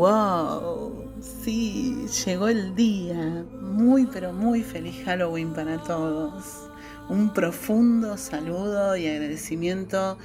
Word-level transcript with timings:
¡Wow! 0.00 1.10
Sí, 1.20 2.06
llegó 2.24 2.48
el 2.48 2.74
día. 2.74 3.44
Muy, 3.60 4.06
pero 4.06 4.32
muy 4.32 4.62
feliz 4.62 4.96
Halloween 5.04 5.52
para 5.52 5.76
todos. 5.76 6.70
Un 7.10 7.34
profundo 7.34 8.16
saludo 8.16 8.96
y 8.96 9.06
agradecimiento 9.06 10.16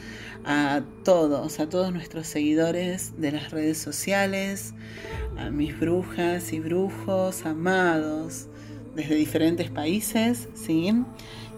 a 0.46 0.82
todos, 1.04 1.60
a 1.60 1.68
todos 1.68 1.92
nuestros 1.92 2.26
seguidores 2.26 3.20
de 3.20 3.34
las 3.34 3.52
redes 3.52 3.78
sociales, 3.78 4.74
a 5.38 5.50
mis 5.50 5.78
brujas 5.78 6.54
y 6.54 6.62
brujos 6.62 7.46
amados 7.46 8.48
desde 8.96 9.16
diferentes 9.16 9.70
países, 9.72 10.48
¿sí? 10.54 11.04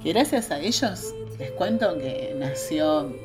Que 0.01 0.13
gracias 0.13 0.49
a 0.49 0.59
ellos 0.59 1.13
les 1.37 1.51
cuento 1.51 1.95
que 1.99 2.35
nació 2.35 3.15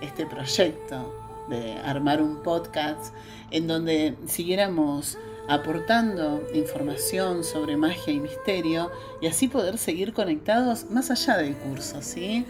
este 0.00 0.24
proyecto 0.24 1.27
de 1.48 1.78
armar 1.78 2.22
un 2.22 2.42
podcast 2.42 3.14
en 3.50 3.66
donde 3.66 4.16
siguiéramos 4.26 5.18
aportando 5.48 6.42
información 6.54 7.42
sobre 7.42 7.76
magia 7.76 8.12
y 8.12 8.20
misterio 8.20 8.90
y 9.22 9.26
así 9.26 9.48
poder 9.48 9.78
seguir 9.78 10.12
conectados 10.12 10.90
más 10.90 11.10
allá 11.10 11.38
del 11.38 11.56
curso, 11.56 12.02
¿sí? 12.02 12.44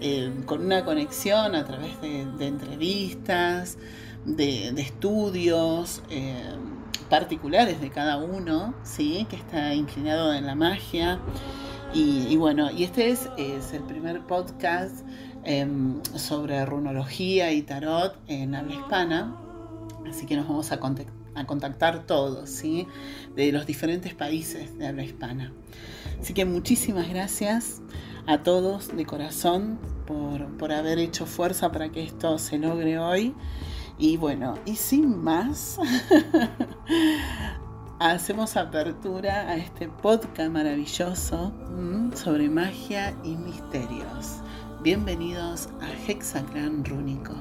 Eh, 0.00 0.32
con 0.46 0.64
una 0.64 0.84
conexión 0.84 1.56
a 1.56 1.64
través 1.64 2.00
de, 2.00 2.46
entrevistas, 2.46 3.76
de, 4.24 4.68
estudios 4.80 6.02
eh, 6.10 6.42
particulares 7.10 7.80
de 7.80 7.90
cada 7.90 8.18
uno, 8.18 8.74
¿sí? 8.84 9.26
Que 9.28 9.36
está 9.36 9.74
inclinado 9.74 10.32
en 10.32 10.46
la 10.46 10.54
magia. 10.54 11.18
Y, 11.92 12.36
bueno, 12.36 12.72
y 12.72 12.82
este 12.82 13.10
es, 13.10 13.28
es 13.36 13.72
el 13.72 13.84
primer 13.84 14.20
podcast 14.22 15.06
em, 15.44 16.02
sobre 16.16 16.64
runología 16.64 17.52
y 17.52 17.62
tarot 17.62 18.16
en 18.28 18.54
habla 18.54 18.74
hispana. 18.74 19.36
Así 20.08 20.26
que 20.26 20.36
nos 20.36 20.48
vamos 20.48 20.70
a, 20.72 20.78
contactar 21.46 22.06
todos, 22.06 22.50
¿sí? 22.50 22.86
De 23.34 23.50
los 23.52 23.66
diferentes 23.66 24.14
países 24.14 24.76
de 24.78 24.86
habla 24.86 25.04
hispana. 25.04 25.52
Así 26.20 26.34
que 26.34 26.44
muchísimas 26.44 27.08
gracias 27.08 27.80
a 28.26 28.42
todos 28.42 28.96
de 28.96 29.04
corazón 29.04 29.78
por, 30.06 30.46
por 30.56 30.72
haber 30.72 30.98
hecho 30.98 31.26
fuerza 31.26 31.72
para 31.72 31.90
que 31.90 32.02
esto 32.02 32.38
se 32.38 32.58
logre 32.58 32.98
hoy. 32.98 33.34
Y 33.98 34.16
bueno, 34.16 34.54
y 34.64 34.74
sin 34.74 35.22
más, 35.22 35.78
hacemos 37.98 38.56
apertura 38.56 39.48
a 39.48 39.56
este 39.56 39.88
podcast 39.88 40.50
maravilloso 40.50 41.52
sobre 42.14 42.48
magia 42.48 43.14
y 43.24 43.36
misterios. 43.36 44.40
Bienvenidos 44.84 45.70
a 45.80 45.90
Hexagram 46.06 46.84
Rúnico. 46.84 47.32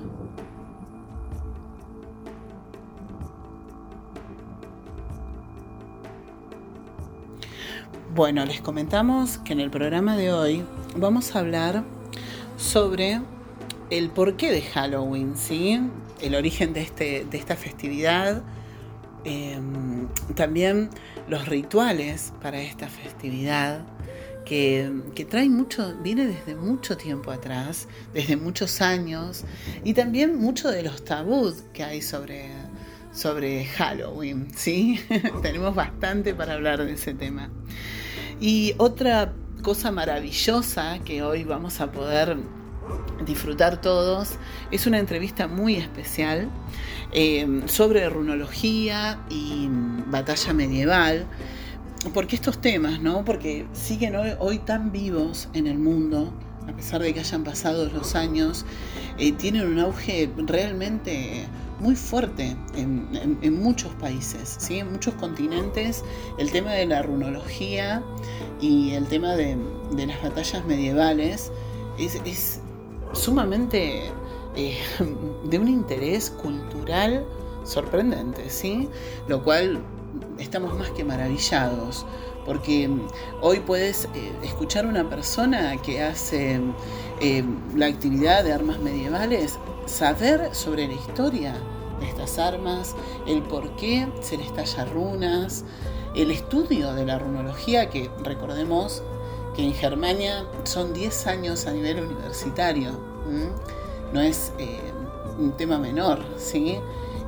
Bueno, 8.16 8.45
les 8.45 8.61
comentamos 8.61 9.39
que 9.39 9.52
en 9.52 9.59
el 9.59 9.69
programa 9.69 10.16
de 10.16 10.31
hoy 10.31 10.64
vamos 10.95 11.36
a 11.36 11.39
hablar 11.39 11.83
sobre 12.55 13.19
el 13.89 14.09
porqué 14.09 14.49
de 14.49 14.61
Halloween, 14.61 15.36
¿sí? 15.36 15.81
El 16.21 16.36
origen 16.36 16.71
de, 16.71 16.80
este, 16.80 17.25
de 17.30 17.38
esta 17.38 17.58
festividad, 17.58 18.41
em, 19.25 20.08
también 20.36 20.89
los 21.27 21.45
rituales 21.49 22.31
para 22.41 22.61
esta 22.61 22.88
festividad, 22.88 23.81
que, 24.45 25.27
trae 25.30 25.49
mucho, 25.49 25.95
viene 26.02 26.27
desde 26.27 26.55
mucho 26.55 26.98
tiempo 26.98 27.31
atrás, 27.31 27.87
desde 28.14 28.36
muchos 28.36 28.81
años, 28.81 29.43
y 29.83 29.93
también 29.93 30.39
mucho 30.39 30.70
de 30.70 30.83
los 30.83 31.04
tabús 31.04 31.64
que 31.73 31.83
hay 31.83 32.02
sobre, 32.02 32.49
sobre 33.14 33.65
Halloween, 33.65 34.48
¿sí? 34.55 34.99
Tenemos 35.42 35.76
bastante 35.76 36.33
para 36.33 36.53
hablar 36.53 36.83
de 36.83 36.93
ese 36.93 37.14
tema. 37.14 37.49
Y 38.39 38.76
otra 38.77 39.33
cosa 39.61 39.92
maravillosa 39.92 40.99
que 41.05 41.23
hoy 41.23 41.43
vamos 41.43 41.80
a 41.80 41.92
poder 41.92 42.37
disfrutar 43.26 43.80
todos 43.80 44.37
es 44.71 44.86
una 44.87 44.99
entrevista 44.99 45.48
muy 45.48 45.76
especial 45.76 46.49
eh, 47.14 47.61
sobre 47.67 48.09
runología 48.09 49.20
y 49.30 49.67
batalla 50.08 50.53
medieval. 50.53 51.26
Porque 52.11 52.36
estos 52.36 52.59
temas, 52.59 53.02
¿no? 53.02 53.23
Porque 53.23 53.65
siguen 53.73 54.15
hoy, 54.15 54.59
tan 54.59 54.91
vivos 54.91 55.47
en 55.53 55.67
el 55.67 55.77
mundo, 55.77 56.33
a 56.67 56.73
pesar 56.73 57.02
de 57.02 57.14
que 57.14 57.21
hayan 57.21 57.43
pasado 57.43 57.87
los 57.89 58.15
años, 58.15 58.65
eh, 59.17 59.31
tienen 59.31 59.67
un 59.67 59.80
auge 59.80 60.30
realmente 60.37 61.45
muy 61.80 61.95
fuerte 61.95 62.55
en, 62.75 63.61
muchos 63.61 63.93
países, 63.95 64.55
¿sí? 64.59 64.80
en 64.80 64.91
muchos 64.91 65.14
continentes, 65.15 66.03
el 66.37 66.52
tema 66.52 66.71
de 66.71 66.86
la 66.86 67.02
runología 67.02 68.02
y 68.61 68.91
el 68.91 69.05
tema 69.08 69.35
de, 69.35 69.58
las 69.95 70.21
batallas 70.21 70.65
medievales 70.65 71.52
es, 71.97 72.61
sumamente 73.14 74.11
eh, 74.55 74.77
de 75.45 75.59
un 75.59 75.67
interés 75.67 76.30
cultural 76.30 77.25
sorprendente, 77.64 78.49
¿sí? 78.49 78.89
Lo 79.27 79.43
cual 79.43 79.81
estamos 80.40 80.78
más 80.78 80.92
que 80.92 81.04
maravillados, 81.04 82.06
porque 82.46 82.90
hoy 83.42 83.60
puedes 83.60 84.06
eh, 84.14 84.34
escuchar 84.44 84.86
a 84.86 84.90
una 84.90 85.10
persona 85.10 85.78
que 85.82 86.04
hace 86.04 86.60
eh, 87.22 87.44
la 87.76 87.88
actividad 87.88 88.44
de 88.44 88.54
armas 88.54 88.80
medievales, 88.80 89.58
saber 89.86 90.54
sobre 90.54 90.88
la 90.88 90.94
historia 90.94 91.56
de 92.00 92.10
estas 92.10 92.38
armas, 92.40 92.96
el 93.26 93.42
por 93.44 93.76
qué 93.76 94.08
se 94.22 94.38
les 94.38 94.54
talla 94.54 94.86
runas, 94.86 95.64
el 96.16 96.32
estudio 96.32 96.94
de 96.94 97.06
la 97.06 97.18
runología, 97.18 97.90
que 97.90 98.10
recordemos 98.24 99.02
que 99.56 99.64
en 99.64 99.74
Germania 99.74 100.45
son 100.64 100.94
10 100.94 101.28
años 101.28 101.66
a 101.68 101.72
nivel 101.72 102.04
universitario, 102.04 102.92
no 104.12 104.22
es 104.22 104.52
eh, 104.60 104.80
un 105.40 105.54
tema 105.54 105.80
menor, 105.80 106.20
¿sí? 106.38 106.80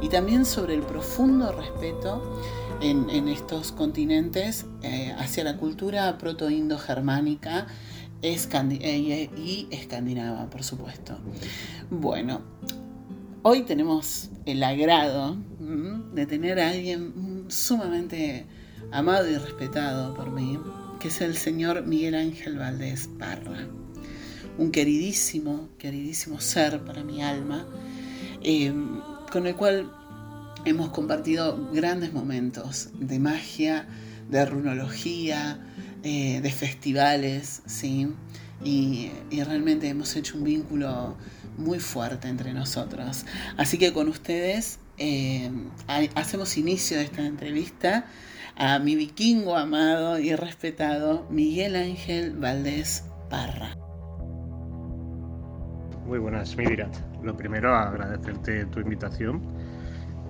Y 0.01 0.09
también 0.09 0.45
sobre 0.45 0.73
el 0.73 0.81
profundo 0.81 1.51
respeto 1.51 2.21
en, 2.81 3.27
estos 3.27 3.71
continentes 3.71 4.65
eh, 4.83 5.13
hacia 5.17 5.43
la 5.43 5.57
cultura 5.57 6.17
proto-indo-germánica 6.17 7.67
eh, 8.21 9.29
y 9.37 9.67
escandinava, 9.71 10.49
por 10.49 10.63
supuesto. 10.63 11.17
Bueno, 11.89 12.41
Hoy 13.47 13.61
tenemos 13.61 14.31
el 14.47 14.63
agrado 14.63 15.37
de 15.59 16.25
tener 16.25 16.59
a 16.59 16.69
alguien 16.69 17.45
sumamente 17.47 18.47
amado 18.91 19.29
y 19.29 19.37
respetado 19.37 20.15
por 20.15 20.31
mí, 20.31 20.57
que 20.99 21.09
es 21.09 21.21
el 21.21 21.37
señor 21.37 21.85
Miguel 21.85 22.15
Ángel 22.15 22.57
Valdés 22.57 23.07
Parra. 23.19 23.67
Un 24.57 24.71
queridísimo, 24.71 25.69
queridísimo 25.77 26.41
ser 26.41 26.83
para 26.85 27.03
mi 27.03 27.21
alma, 27.21 27.67
eh, 28.41 28.73
con 29.31 29.45
el 29.45 29.55
cual 29.55 29.91
hemos 30.65 30.89
compartido 30.89 31.69
grandes 31.71 32.11
momentos 32.11 32.89
de 32.99 33.19
magia, 33.19 33.87
de 34.29 34.45
runología, 34.45 35.59
eh, 36.03 36.41
de 36.41 36.51
festivales, 36.51 37.61
¿sí? 37.65 38.11
Y, 38.63 39.11
realmente 39.45 39.87
hemos 39.87 40.15
hecho 40.15 40.37
un 40.37 40.43
vínculo 40.43 41.15
muy 41.57 41.79
fuerte 41.79 42.27
entre 42.27 42.53
nosotros. 42.53 43.25
Así 43.57 43.77
que 43.77 43.93
con 43.93 44.07
ustedes 44.07 44.79
eh, 44.97 45.51
hacemos 46.15 46.57
inicio 46.57 46.97
de 46.97 47.03
esta 47.03 47.25
entrevista 47.25 48.05
a 48.55 48.79
mi 48.79 48.95
vikingo 48.95 49.55
amado 49.55 50.17
y 50.17 50.33
respetado 50.35 51.27
Miguel 51.29 51.75
Ángel 51.75 52.31
Valdés 52.37 53.03
Parra. 53.29 53.75
Muy 56.07 56.19
buenas, 56.19 56.55
Mivirat. 56.55 56.95
Lo 57.23 57.35
primero, 57.35 57.75
agradecerte 57.75 58.65
tu 58.67 58.79
invitación 58.79 59.54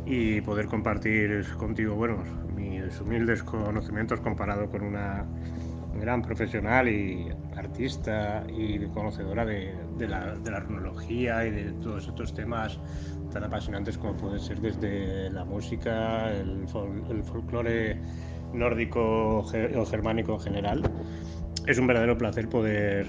y 0.05 0.41
poder 0.41 0.67
compartir 0.67 1.45
contigo, 1.57 1.95
bueno, 1.95 2.23
mis 2.55 2.99
humildes 3.01 3.43
conocimientos 3.43 4.19
comparado 4.19 4.69
con 4.69 4.83
una 4.83 5.25
gran 5.99 6.21
profesional 6.21 6.87
y 6.87 7.29
artista 7.55 8.45
y 8.55 8.85
conocedora 8.87 9.45
de, 9.45 9.73
la, 10.07 10.35
de 10.35 10.59
runología 10.59 11.45
y 11.45 11.51
de 11.51 11.71
todos 11.81 12.07
estos 12.07 12.33
temas 12.33 12.79
tan 13.31 13.43
apasionantes 13.43 13.97
como 13.97 14.15
pueden 14.15 14.39
ser 14.39 14.59
desde 14.59 15.29
la 15.31 15.45
música, 15.45 16.31
el, 16.31 16.67
folclore 17.23 17.99
nórdico 18.53 19.39
o 19.39 19.85
germánico 19.85 20.33
en 20.33 20.39
general. 20.39 20.91
Es 21.65 21.79
un 21.79 21.87
verdadero 21.87 22.17
placer 22.17 22.47
poder 22.47 23.07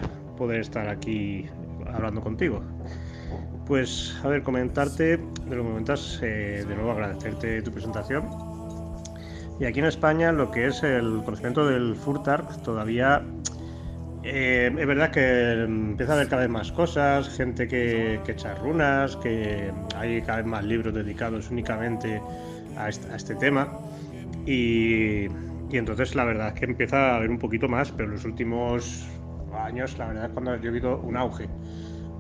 estar 0.61 0.89
aquí 0.89 1.47
hablando 1.93 2.21
contigo. 2.21 2.63
Pues, 3.67 4.17
a 4.23 4.29
ver, 4.29 4.43
comentarte, 4.43 5.17
de 5.17 5.57
lo 5.57 5.65
momentos, 5.65 6.21
eh, 6.23 6.65
de 6.67 6.75
nuevo 6.75 6.93
agradecerte 6.93 7.63
tu 7.63 7.73
presentación 7.73 8.29
y 9.59 9.65
aquí 9.65 9.79
en 9.79 9.87
España 9.87 10.33
lo 10.33 10.51
que 10.51 10.67
es 10.67 10.83
el 10.83 11.23
conocimiento 11.25 11.67
del 11.67 11.97
Furtar 11.97 12.47
todavía 12.63 13.23
eh, 14.23 14.75
es 14.77 14.87
verdad 14.87 15.13
que 15.13 15.53
empieza 15.63 16.13
a 16.13 16.17
haber 16.17 16.29
cada 16.29 16.43
vez 16.43 16.51
más 16.51 16.73
cosas, 16.73 17.29
gente 17.29 17.69
que, 17.69 18.21
echa 18.27 18.57
runas, 18.57 19.17
que 19.17 19.71
hay 19.95 20.21
cada 20.23 20.39
vez 20.39 20.47
más 20.47 20.65
libros 20.65 20.93
dedicados 20.93 21.49
únicamente 21.49 22.21
a 22.77 22.89
este, 22.89 23.37
tema. 23.37 23.79
Y, 24.45 25.27
entonces 25.71 26.17
la 26.17 26.25
verdad 26.25 26.49
es 26.49 26.55
que 26.55 26.65
empieza 26.65 27.13
a 27.13 27.17
haber 27.19 27.31
un 27.31 27.39
poquito 27.39 27.69
más, 27.69 27.93
pero 27.93 28.09
en 28.09 28.17
los 28.17 28.25
últimos 28.25 29.07
años 29.55 29.97
la 29.97 30.09
verdad 30.09 30.25
es 30.25 30.31
cuando 30.33 30.55
he 30.55 30.71
visto 30.71 30.99
un 30.99 31.17
auge. 31.17 31.49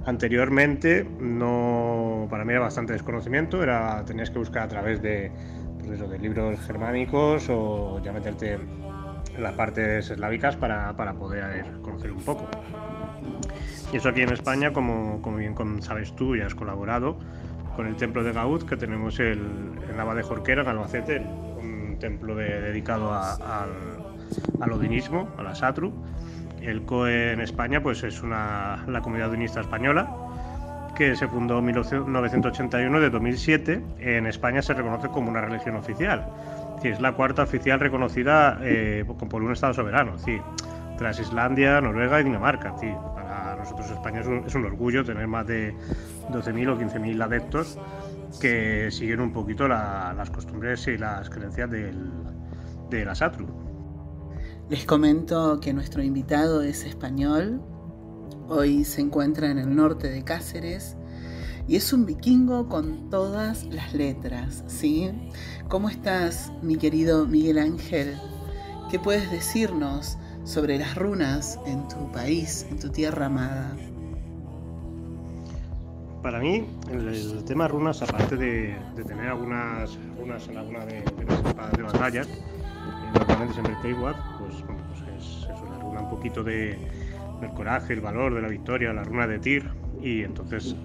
Anteriormente 0.06 1.04
no, 1.20 2.28
para 2.30 2.44
mí 2.44 2.52
era 2.52 2.60
bastante 2.60 2.92
desconocimiento, 2.92 3.62
era, 3.62 4.04
tenías 4.04 4.30
que 4.30 4.38
buscar 4.38 4.62
a 4.62 4.68
través 4.68 5.02
de, 5.02 5.32
pues 5.84 5.98
de 5.98 6.18
libros 6.18 6.60
germánicos 6.60 7.48
o 7.50 8.00
ya 8.04 8.12
meterte 8.12 8.54
en 8.54 9.42
las 9.42 9.54
partes 9.54 10.08
eslávicas 10.08 10.56
para, 10.56 10.96
para 10.96 11.14
poder 11.14 11.80
conocer 11.82 12.12
un 12.12 12.22
poco. 12.22 12.48
Y 13.92 13.96
eso 13.96 14.08
aquí 14.08 14.22
en 14.22 14.32
España, 14.32 14.72
como, 14.72 15.20
como 15.22 15.36
bien 15.36 15.54
sabes 15.82 16.14
tú 16.14 16.34
y 16.36 16.40
has 16.40 16.54
colaborado, 16.54 17.18
con 17.76 17.86
el 17.86 17.96
templo 17.96 18.24
de 18.24 18.32
Gaud, 18.32 18.64
que 18.64 18.76
tenemos 18.76 19.20
el, 19.20 19.40
en 19.88 19.96
Nava 19.96 20.14
de 20.14 20.22
Jorquera, 20.22 20.62
en 20.62 20.68
Albacete, 20.68 21.18
un 21.18 21.98
templo 22.00 22.34
dedicado 22.34 23.12
al, 23.12 23.72
al, 24.60 24.72
odinismo, 24.72 25.28
a 25.36 25.42
la 25.42 25.54
Satru. 25.54 25.92
El 26.62 26.82
COE 26.82 27.32
en 27.32 27.40
España 27.40 27.82
pues 27.82 28.02
es 28.02 28.22
una, 28.22 28.84
la 28.86 29.00
comunidad 29.00 29.30
odinista 29.30 29.60
española 29.60 30.08
que 30.96 31.14
se 31.14 31.28
fundó 31.28 31.58
en 31.58 31.66
1981 31.66 33.00
de 33.00 33.10
2007. 33.10 33.82
En 34.00 34.26
España 34.26 34.62
se 34.62 34.74
reconoce 34.74 35.08
como 35.08 35.30
una 35.30 35.42
religión 35.42 35.76
oficial. 35.76 36.26
Es 36.82 37.00
la 37.00 37.12
cuarta 37.12 37.42
oficial 37.42 37.80
reconocida 37.80 38.58
eh, 38.62 39.04
por 39.06 39.42
un 39.42 39.52
Estado 39.52 39.74
soberano, 39.74 40.14
tras 40.98 41.18
Islandia, 41.18 41.80
Noruega 41.80 42.20
y 42.20 42.24
Dinamarca. 42.24 42.74
Para 42.76 43.56
nosotros 43.56 43.90
España 43.90 44.20
es 44.20 44.54
un, 44.54 44.64
orgullo 44.64 45.04
tener 45.04 45.26
más 45.26 45.46
de 45.46 45.74
12.000 46.30 46.68
o 46.68 46.78
15.000 46.78 47.22
adeptos 47.24 47.78
que 48.40 48.90
siguen 48.90 49.20
un 49.20 49.32
poquito 49.32 49.66
las 49.66 50.30
costumbres 50.30 50.86
y 50.86 50.96
las 50.96 51.28
creencias 51.28 51.70
del, 51.70 52.12
de 52.88 53.04
la 53.04 53.14
Satru. 53.14 53.65
Les 54.68 54.84
comento 54.84 55.60
que 55.60 55.72
nuestro 55.72 56.02
invitado 56.02 56.60
es 56.60 56.82
español, 56.82 57.62
hoy 58.48 58.82
se 58.84 59.00
encuentra 59.00 59.48
en 59.48 59.58
el 59.58 59.76
norte 59.76 60.08
de 60.08 60.24
Cáceres 60.24 60.96
y 61.68 61.76
es 61.76 61.92
un 61.92 62.04
vikingo 62.04 62.68
con 62.68 63.08
todas 63.08 63.62
las 63.66 63.94
letras, 63.94 64.64
¿sí? 64.66 65.12
¿Cómo 65.68 65.88
estás, 65.88 66.52
mi 66.62 66.74
querido 66.74 67.26
Miguel 67.26 67.58
Ángel? 67.58 68.16
¿Qué 68.90 68.98
puedes 68.98 69.30
decirnos 69.30 70.18
sobre 70.42 70.78
las 70.78 70.96
runas 70.96 71.60
en 71.64 71.86
tu 71.86 72.10
país, 72.10 72.66
en 72.68 72.80
tu 72.80 72.90
tierra 72.90 73.26
amada? 73.26 73.76
Para 76.24 76.40
mí, 76.40 76.66
el, 76.90 77.44
tema 77.44 77.68
runas, 77.68 78.02
aparte 78.02 78.36
de, 78.36 78.76
tener 78.96 79.28
algunas 79.28 79.96
runas 80.18 80.48
en 80.48 80.56
alguna 80.56 80.84
de, 80.86 81.04
las 81.24 81.38
espadas 81.38 81.72
de 81.72 81.82
batalla, 81.84 82.22
eh, 82.22 82.26
normalmente 83.14 83.54
siempre 83.54 83.74
el 83.88 83.96
pues, 83.96 84.16
un 86.06 86.10
poquito 86.10 86.42
de, 86.42 86.78
del 87.40 87.50
coraje, 87.50 87.92
el 87.92 88.00
valor, 88.00 88.34
de 88.34 88.42
la 88.42 88.48
victoria, 88.48 88.92
la 88.92 89.04
runa 89.04 89.26
de 89.26 89.38
Tyr, 89.38 89.68
y 90.00 90.22
entonces 90.22 90.76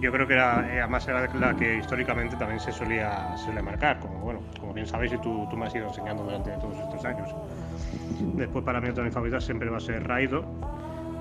yo 0.00 0.10
creo 0.10 0.26
que 0.26 0.34
era, 0.34 0.58
además 0.58 1.06
era 1.06 1.32
la 1.34 1.56
que 1.56 1.78
históricamente 1.78 2.36
también 2.36 2.60
se 2.60 2.72
solía, 2.72 3.36
se 3.36 3.62
marcar, 3.62 4.00
como, 4.00 4.18
bueno, 4.20 4.40
como 4.58 4.72
bien 4.72 4.86
sabéis 4.86 5.12
y 5.12 5.18
tú, 5.18 5.46
tú 5.50 5.56
me 5.56 5.66
has 5.66 5.74
ido 5.74 5.86
enseñando 5.86 6.24
durante 6.24 6.50
todos 6.52 6.76
estos 6.78 7.04
años. 7.04 7.28
Después 8.34 8.64
para 8.64 8.80
mí 8.80 8.88
otra 8.88 9.02
de 9.02 9.08
mis 9.08 9.14
favoritas 9.14 9.44
siempre 9.44 9.68
va 9.70 9.76
a 9.76 9.80
ser 9.80 10.06
Raido, 10.06 10.44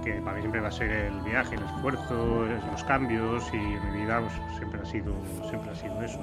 que 0.03 0.13
para 0.13 0.35
mí 0.35 0.41
siempre 0.41 0.61
va 0.61 0.69
a 0.69 0.71
ser 0.71 0.89
el 0.89 1.19
viaje, 1.21 1.55
el 1.55 1.63
esfuerzo, 1.63 2.45
los 2.71 2.83
cambios 2.85 3.43
y 3.53 3.57
en 3.57 3.91
mi 3.93 4.01
vida 4.01 4.19
pues, 4.19 4.57
siempre, 4.57 4.81
ha 4.81 4.85
sido, 4.85 5.13
siempre 5.47 5.71
ha 5.71 5.75
sido 5.75 6.01
eso. 6.01 6.19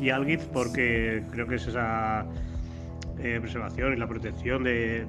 Y 0.00 0.10
Algith 0.10 0.42
porque 0.52 1.22
creo 1.30 1.46
que 1.46 1.54
es 1.54 1.66
esa 1.66 2.26
eh, 3.20 3.38
preservación 3.40 3.92
y 3.92 3.96
la 3.96 4.06
protección 4.06 4.64
de, 4.64 5.06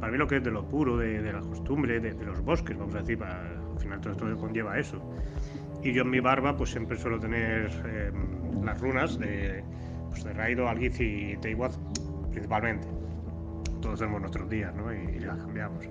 para 0.00 0.12
mí 0.12 0.18
lo 0.18 0.26
que 0.26 0.36
es 0.36 0.44
de 0.44 0.50
lo 0.50 0.64
puro, 0.66 0.96
de, 0.96 1.32
la 1.32 1.40
costumbre, 1.40 2.00
de, 2.00 2.14
los 2.24 2.42
bosques, 2.42 2.76
vamos 2.78 2.94
a 2.94 3.00
decir, 3.00 3.18
para, 3.18 3.42
al 3.42 3.78
final 3.78 4.00
todo 4.00 4.12
esto 4.12 4.36
conlleva 4.38 4.78
eso. 4.78 5.02
Y 5.82 5.92
yo 5.92 6.02
en 6.02 6.10
mi 6.10 6.20
barba 6.20 6.56
pues 6.56 6.70
siempre 6.70 6.96
suelo 6.96 7.18
tener 7.18 7.70
em, 7.84 8.64
las 8.64 8.80
runas 8.80 9.18
de, 9.18 9.62
pues, 10.10 10.24
de 10.24 10.32
Raido, 10.32 10.68
Algiz 10.68 11.00
y 11.00 11.36
Teiwaz 11.40 11.78
principalmente. 12.30 12.86
Todos 13.80 13.98
tenemos 13.98 14.20
nuestros 14.20 14.48
días 14.48 14.74
¿no? 14.74 14.92
y, 14.92 15.20
las 15.20 15.38
cambiamos. 15.38 15.84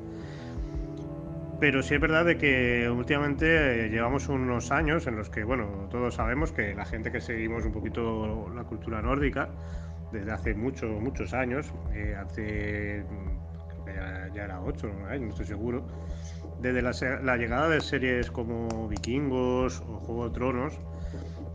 Pero 1.60 1.84
sí 1.84 1.94
es 1.94 2.02
verdad 2.02 2.26
de 2.26 2.38
que 2.38 2.90
últimamente 2.90 3.86
eh, 3.86 3.90
llevamos 3.90 4.28
unos 4.30 4.72
años 4.72 5.06
en 5.06 5.16
los 5.16 5.30
que, 5.30 5.44
bueno, 5.44 5.88
todos 5.92 6.16
sabemos 6.16 6.52
que 6.52 6.74
la 6.74 6.86
gente 6.86 7.12
que 7.12 7.22
seguimos 7.22 7.66
un 7.66 7.72
poquito 7.72 8.50
la 8.56 8.64
cultura 8.64 9.02
nórdica, 9.02 9.50
desde 10.12 10.32
hace 10.32 10.54
muchos, 10.54 11.02
muchos 11.02 11.34
años, 11.34 11.72
eh, 11.94 12.16
hace, 12.16 13.04
creo 13.70 13.86
que 13.86 13.94
ya, 13.94 14.30
ya 14.34 14.44
era 14.44 14.62
ocho, 14.62 14.88
¿no? 14.88 15.08
no 15.08 15.30
estoy 15.30 15.46
seguro, 15.46 15.86
desde 16.62 16.82
la, 16.82 17.38
llegada 17.38 17.70
de 17.70 17.82
series 17.82 18.30
como 18.30 18.88
Vikingos 18.88 19.82
o 19.82 20.00
Juego 20.00 20.30
de 20.30 20.36
Tronos, 20.36 20.80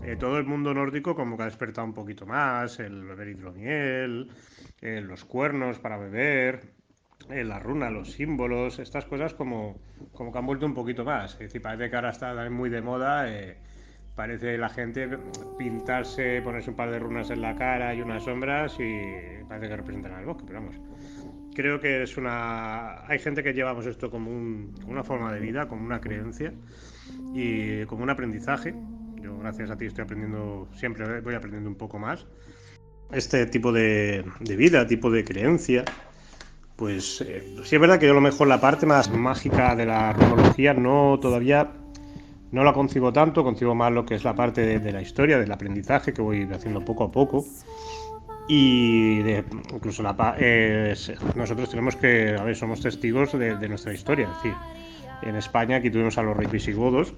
eh, 0.05 0.17
todo 0.17 0.39
el 0.39 0.45
mundo 0.45 0.75
nórdico 0.75 1.15
como 1.15 1.37
que 1.37 1.45
ha 1.45 1.47
despertado 1.47 1.87
un 1.87 1.95
poquito 1.95 2.27
más, 2.27 2.81
el 2.81 3.05
beber 3.05 3.29
hidromiel, 3.29 4.29
eh, 4.81 5.01
los 5.01 5.25
cuernos 5.25 5.79
para 5.79 5.97
beber, 5.97 6.73
eh, 7.31 7.45
la 7.45 7.61
runa, 7.61 7.91
los 7.91 8.13
símbolos, 8.13 8.81
estas 8.81 9.05
cosas 9.05 9.35
como, 9.35 9.79
como 10.13 10.33
que 10.33 10.39
han 10.39 10.47
vuelto 10.47 10.67
un 10.67 10.75
poquito 10.75 11.05
más. 11.05 11.35
Es 11.35 11.39
decir, 11.39 11.63
parece 11.63 11.89
que 11.89 11.97
ahora 11.97 12.11
está 12.11 12.51
muy 12.51 12.69
de 12.69 12.83
moda, 12.83 13.27
parece 14.17 14.59
la 14.59 14.69
gente 14.69 15.09
pintarse, 15.59 16.43
ponerse 16.43 16.71
un 16.71 16.77
par 16.77 16.91
de 16.91 16.99
runas 16.99 17.31
en 17.31 17.43
la 17.43 17.55
cara 17.55 17.95
y 17.95 18.01
unas 18.01 18.25
sombras 18.25 18.75
y 18.81 19.45
parece 19.49 19.69
que 19.69 19.77
representan 19.77 20.13
al 20.13 20.25
bosque, 20.25 20.45
pero 20.47 20.61
vamos 20.61 20.77
creo 21.57 21.81
que 21.81 22.03
es 22.03 22.17
una. 22.19 23.07
Hay 23.09 23.19
gente 23.19 23.43
que 23.43 23.55
llevamos 23.55 23.87
esto 23.87 24.11
como, 24.11 24.31
una 24.31 25.03
forma 25.03 25.33
de 25.33 25.41
vida, 25.41 25.67
como 25.67 25.85
una 25.85 26.01
creencia 26.01 26.53
y 27.35 27.85
como 27.87 28.03
un 28.05 28.11
aprendizaje. 28.11 28.75
Yo, 29.17 29.39
gracias 29.39 29.71
a 29.71 29.77
ti, 29.77 29.87
estoy 29.87 30.05
aprendiendo, 30.05 30.69
siempre 30.75 31.21
voy 31.23 31.35
aprendiendo 31.35 31.69
un 31.69 31.77
poco 31.77 31.99
más. 31.99 32.27
Este 33.11 33.47
tipo 33.47 33.73
de, 33.73 34.25
vida, 34.41 34.87
tipo 34.87 35.11
de 35.11 35.25
creencia, 35.25 35.85
pues 36.77 37.23
eh, 37.23 37.57
sí 37.65 37.77
es 37.77 37.81
verdad 37.81 37.99
que 37.99 38.07
yo 38.07 38.13
a 38.13 38.17
lo 38.17 38.21
mejor 38.21 38.49
la 38.49 38.61
parte 38.61 38.85
más 38.85 39.11
mágica 39.11 39.75
de 39.75 39.87
la 39.87 40.13
cronología 40.15 40.75
no 40.75 41.19
todavía 41.21 41.73
no 42.53 42.65
la 42.65 42.73
concibo 42.73 43.13
tanto, 43.13 43.45
concibo 43.45 43.75
más 43.75 43.93
lo 43.93 44.07
que 44.07 44.15
es 44.15 44.25
la 44.25 44.35
parte 44.35 44.63
de, 44.63 44.79
de 44.79 44.93
la 44.93 45.03
historia, 45.03 45.39
del 45.39 45.53
aprendizaje 45.53 46.13
que 46.13 46.23
voy 46.23 46.49
haciendo 46.53 46.85
poco 46.85 47.05
a 47.05 47.11
poco 47.11 47.45
y 48.49 49.23
incluso 49.73 50.03
la, 50.03 50.15
nosotros 51.35 51.69
tenemos 51.69 51.97
que, 51.97 52.37
a 52.39 52.45
ver, 52.45 52.55
somos 52.55 52.81
testigos 52.81 53.33
de, 53.33 53.69
nuestra 53.69 53.93
historia. 53.93 54.29
Es 54.29 54.37
decir, 54.37 54.55
en 55.23 55.37
España 55.37 55.77
aquí 55.77 55.91
tuvimos 55.91 56.17
a 56.19 56.23
los 56.23 56.37
reyes 56.37 56.53
visigodos, 56.53 57.15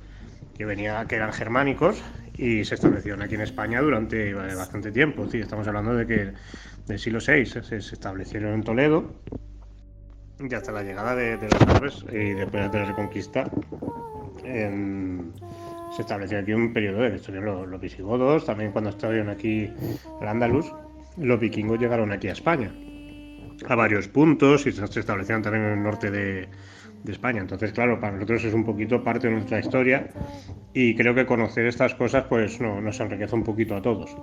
que, 0.56 0.64
venía, 0.64 1.04
que 1.06 1.16
eran 1.16 1.32
germánicos 1.32 2.02
y 2.37 2.64
se 2.64 2.76
establecieron 2.76 3.23
aquí 3.23 3.35
en 3.35 3.42
España 3.42 3.80
durante 3.80 4.32
bastante 4.32 4.90
tiempo. 4.90 5.25
Es 5.25 5.35
estamos 5.35 5.68
hablando 5.68 5.94
de 5.94 6.06
que 6.06 6.32
del 6.87 6.99
siglo 6.99 7.18
VI 7.26 7.47
se, 7.47 7.76
establecieron 7.76 8.54
en 8.54 8.62
Toledo 8.62 9.12
y 10.40 10.54
hasta 10.54 10.73
la 10.73 10.82
llegada 10.82 11.14
de, 11.14 11.37
los 11.37 11.62
árabes 11.62 12.04
y 12.11 12.32
después 12.32 12.73
de 12.73 12.78
la 12.78 12.85
reconquista 12.87 13.50
se 15.95 16.02
estableció 16.02 16.38
aquí 16.38 16.52
un 16.52 16.73
periodo 16.73 17.02
de 17.02 17.17
historia 17.17 17.40
los, 17.40 17.67
los 17.67 17.81
visigodos, 17.81 18.45
también 18.45 18.73
cuando 18.73 18.90
estuvieron 18.90 19.31
aquí 19.31 19.71
el 20.21 20.28
andaluz 20.28 20.73
los 21.21 21.40
vikingos 21.40 21.78
llegaron 21.78 22.12
aquí 22.12 22.28
a 22.28 22.33
España, 22.33 22.73
a 23.67 23.75
varios 23.75 24.09
puntos 24.09 24.67
y 24.67 24.73
se 24.73 24.85
establecieron 24.85 25.43
también 25.43 25.64
en 25.64 25.73
el 25.73 25.83
norte 25.83 26.11
de, 26.11 26.49
España. 27.07 27.40
Entonces, 27.40 27.73
claro, 27.73 28.00
para 28.00 28.14
nosotros 28.14 28.45
es 28.45 28.52
un 28.52 28.64
poquito 28.64 29.02
parte 29.02 29.28
de 29.28 29.35
nuestra 29.35 29.61
historia 29.61 30.09
y 30.75 30.95
creo 30.95 31.14
que 31.14 31.25
conocer 31.25 31.64
estas 31.67 31.95
cosas 31.95 32.25
pues 32.28 32.61
no, 32.61 32.81
nos 32.81 33.00
enriquece 33.00 33.35
un 33.35 33.45
poquito 33.45 33.76
a 33.76 33.81
todos. 33.81 34.14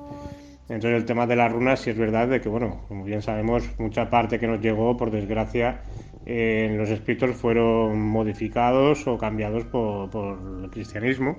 Entonces 0.67 0.97
el 0.99 1.05
tema 1.05 1.27
de 1.27 1.35
las 1.35 1.51
runas 1.51 1.79
sí 1.79 1.91
es 1.91 1.97
verdad 1.97 2.27
de 2.27 2.41
que, 2.41 2.49
bueno, 2.49 2.81
como 2.87 3.03
bien 3.03 3.21
sabemos, 3.21 3.69
mucha 3.77 4.09
parte 4.09 4.39
que 4.39 4.47
nos 4.47 4.61
llegó, 4.61 4.97
por 4.97 5.11
desgracia, 5.11 5.81
en 6.25 6.77
los 6.77 6.89
escritos 6.89 7.35
fueron 7.35 8.01
modificados 8.01 9.05
o 9.07 9.17
cambiados 9.17 9.63
por, 9.65 10.39
el 10.63 10.69
cristianismo 10.71 11.37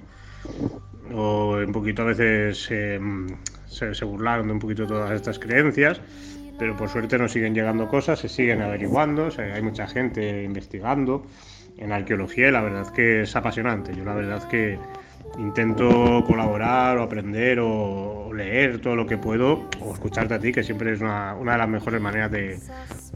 o 1.13 1.57
un 1.57 1.73
poquito 1.73 2.03
a 2.03 2.07
veces 2.07 2.71
em, 2.71 3.27
se, 3.67 4.05
burlaron 4.05 4.47
de 4.47 4.53
un 4.53 4.59
poquito 4.59 4.87
todas 4.87 5.11
estas 5.11 5.39
creencias, 5.39 6.01
pero 6.59 6.77
por 6.77 6.89
suerte 6.89 7.19
nos 7.19 7.33
siguen 7.33 7.55
llegando 7.55 7.89
cosas, 7.89 8.21
se 8.21 8.29
siguen 8.29 8.63
averiguando, 8.63 9.29
hay 9.39 9.63
mucha 9.63 9.87
gente 9.87 10.43
investigando 10.45 11.27
en 11.79 11.93
arqueología 11.93 12.49
y 12.49 12.53
la 12.53 12.63
verdad 12.63 12.93
que 12.93 13.23
es 13.23 13.37
apasionante. 13.37 13.95
Yo 13.95 14.05
la 14.05 14.15
verdad 14.15 14.49
que 14.49 14.79
intento 15.39 16.25
colaborar 16.27 16.99
o 16.99 17.03
aprender 17.03 17.59
o, 17.61 18.33
leer 18.33 18.81
todo 18.81 18.97
lo 18.97 19.07
que 19.07 19.17
puedo 19.17 19.69
o 19.81 19.95
escucharte 19.95 20.35
a 20.35 20.39
ti, 20.39 20.53
que 20.53 20.63
siempre 20.63 20.93
es 20.93 21.01
una, 21.01 21.35
de 21.35 21.45
las 21.45 21.69
mejores 21.69 22.01
maneras 22.01 22.31
de, 22.31 22.59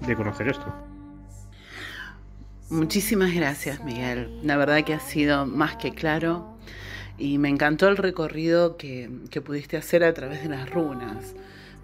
de 0.07 0.17
conocer 0.17 0.49
esto. 0.49 0.73
Muchísimas 2.71 3.35
gracias, 3.35 3.85
Miguel. 3.85 4.31
La 4.43 4.57
verdad 4.57 4.85
que 4.85 4.95
ha 4.95 5.00
sido 5.00 5.45
más 5.45 5.77
que 5.77 5.93
claro 5.93 6.57
y 7.21 7.37
me 7.37 7.50
encantó 7.50 7.89
el 7.89 7.99
recorrido 7.99 8.77
que, 8.79 9.11
pudiste 9.45 9.77
hacer 9.77 10.03
a 10.05 10.15
través 10.15 10.43
de 10.43 10.49
las 10.49 10.71
runas, 10.71 11.35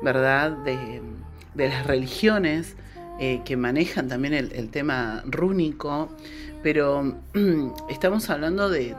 ¿verdad? 0.02 0.52
De, 0.64 1.02
las 1.54 1.86
religiones 1.86 2.74
eh, 3.20 3.42
que 3.44 3.56
manejan 3.56 4.08
también 4.08 4.32
el, 4.32 4.68
tema 4.70 5.22
rúnico, 5.26 6.08
pero 6.66 7.14
estamos 7.88 8.28
hablando 8.28 8.68
de, 8.68 8.92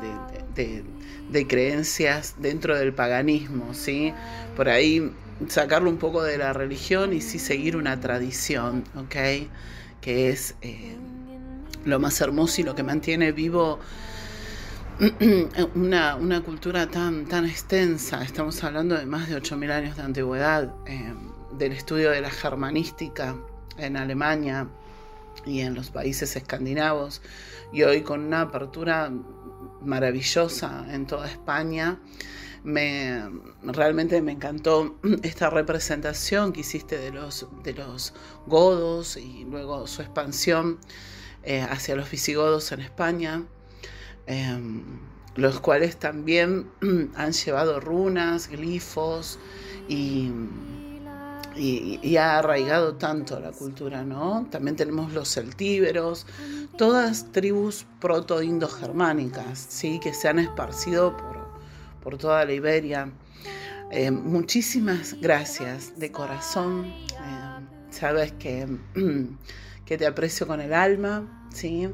creencias 1.50 2.36
dentro 2.40 2.78
del 2.78 2.94
paganismo, 2.94 3.74
¿sí? 3.74 4.14
Por 4.56 4.70
ahí 4.70 5.12
sacarlo 5.50 5.90
un 5.90 5.98
poco 5.98 6.24
de 6.24 6.38
la 6.38 6.54
religión 6.54 7.12
y 7.12 7.20
sí 7.20 7.40
seguir 7.40 7.76
una 7.76 8.00
tradición, 8.00 8.86
¿ok? 8.96 9.50
Que 10.00 10.30
es 10.30 10.56
eh, 10.62 10.96
lo 11.84 12.00
más 12.00 12.22
hermoso 12.22 12.62
y 12.62 12.64
lo 12.64 12.74
que 12.74 12.84
mantiene 12.84 13.34
vivo 13.34 13.80
una, 15.76 16.42
cultura 16.46 16.88
tan, 16.88 17.26
tan 17.26 17.46
extensa. 17.46 18.24
Estamos 18.24 18.64
hablando 18.64 18.96
de 18.96 19.06
más 19.06 19.28
de 19.28 19.42
8.000 19.42 19.72
años 19.72 19.98
de 19.98 20.04
antigüedad, 20.04 20.74
eh, 20.86 21.14
del 21.58 21.74
estudio 21.74 22.12
de 22.12 22.22
la 22.22 22.30
germanística 22.30 23.36
en 23.78 23.98
Alemania 23.98 24.70
y 25.46 25.62
en 25.62 25.76
los 25.76 25.90
países 25.90 26.36
escandinavos, 26.36 27.22
y 27.72 27.84
hoy 27.84 28.02
con 28.02 28.22
una 28.22 28.42
apertura 28.42 29.12
maravillosa 29.82 30.86
en 30.90 31.06
toda 31.06 31.28
España 31.30 32.00
me 32.64 33.24
realmente 33.64 34.22
me 34.22 34.34
encantó 34.34 34.98
esta 35.24 35.50
representación 35.50 36.52
que 36.52 36.62
hiciste 36.62 36.98
de 36.98 37.12
los, 37.12 37.48
de 37.64 37.74
los 37.74 38.14
godos 38.46 39.16
y 39.18 39.46
luego 39.46 39.88
su 39.88 40.02
expansión 40.02 40.80
eh, 41.44 41.62
hacia 41.62 41.96
los 41.96 42.12
visigodos 42.12 42.72
en 42.74 42.82
España, 42.82 43.46
em, 44.26 44.84
los 45.36 45.62
cuales 45.62 45.98
también 45.98 46.70
han 47.16 47.32
llevado 47.32 47.80
runas, 47.80 48.50
glifos 48.50 49.40
y, 49.88 50.32
y, 51.58 52.18
ha 52.18 52.38
arraigado 52.40 52.96
tanto 52.96 53.40
la 53.40 53.52
cultura, 53.52 54.04
¿no? 54.04 54.48
También 54.52 54.76
tenemos 54.76 55.14
los 55.14 55.34
celtíberos, 55.34 56.26
todas 56.78 57.32
tribus 57.32 57.86
proto-indo-germánicas, 58.00 59.66
¿sí? 59.70 60.00
Que 60.00 60.14
se 60.14 60.28
han 60.28 60.40
esparcido 60.40 61.16
por 61.18 61.48
por 62.08 62.18
toda 62.18 62.46
la 62.46 62.54
Iberia. 62.54 63.12
Eh, 63.92 64.12
muchísimas 64.12 65.20
gracias 65.20 66.00
de 66.00 66.10
corazón. 66.10 66.86
Eh, 66.86 67.66
sabes 67.90 68.32
que, 68.32 68.66
que, 69.86 69.98
te 69.98 70.08
aprecio 70.08 70.48
con 70.48 70.62
el 70.62 70.74
alma, 70.74 71.50
¿sí? 71.54 71.90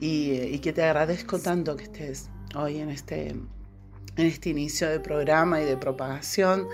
Y, 0.00 0.58
que 0.58 0.72
te 0.72 0.82
agradezco 0.82 1.38
tanto 1.38 1.76
que 1.76 1.84
estés 1.84 2.30
hoy 2.56 2.78
en 2.78 2.90
este, 2.90 3.28
en 3.28 4.26
este 4.26 4.50
inicio 4.50 4.88
de 4.88 4.98
programa 4.98 5.60
y 5.60 5.64
de 5.64 5.76
propagación. 5.76 6.66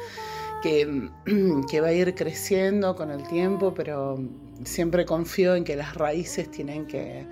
Que, 0.63 1.09
que, 1.71 1.81
va 1.81 1.89
a 1.89 1.93
ir 1.93 2.15
creciendo 2.15 2.95
con 2.95 3.11
el 3.11 3.27
tiempo, 3.29 3.73
pero 3.75 4.19
siempre 4.65 5.05
confío 5.05 5.55
en 5.55 5.65
que 5.65 5.77
las 5.77 5.95
raíces 5.95 6.51
tienen 6.51 6.87
que, 6.87 7.27